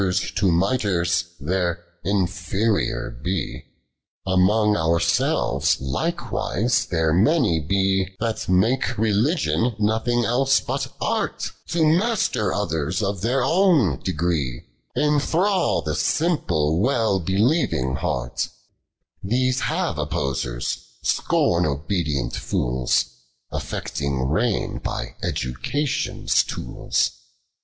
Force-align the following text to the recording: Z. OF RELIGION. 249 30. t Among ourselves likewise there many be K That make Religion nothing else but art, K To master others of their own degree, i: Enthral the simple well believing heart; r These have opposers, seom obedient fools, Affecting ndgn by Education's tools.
Z. 0.01 0.03
OF 0.35 0.41
RELIGION. 0.45 0.57
249 1.37 2.25
30. 2.27 3.23
t 3.23 3.63
Among 4.25 4.75
ourselves 4.75 5.79
likewise 5.79 6.87
there 6.87 7.13
many 7.13 7.59
be 7.59 8.05
K 8.09 8.15
That 8.19 8.49
make 8.49 8.97
Religion 8.97 9.75
nothing 9.77 10.25
else 10.25 10.59
but 10.59 10.87
art, 10.99 11.51
K 11.67 11.77
To 11.81 11.85
master 11.99 12.51
others 12.51 13.03
of 13.03 13.21
their 13.21 13.43
own 13.43 13.99
degree, 13.99 14.63
i: 14.95 14.99
Enthral 15.01 15.83
the 15.85 15.93
simple 15.93 16.79
well 16.79 17.19
believing 17.19 17.93
heart; 17.97 18.49
r 18.49 18.49
These 19.29 19.59
have 19.59 19.99
opposers, 19.99 20.79
seom 21.03 21.67
obedient 21.67 22.35
fools, 22.35 23.05
Affecting 23.51 24.13
ndgn 24.13 24.81
by 24.81 25.13
Education's 25.21 26.41
tools. 26.43 27.11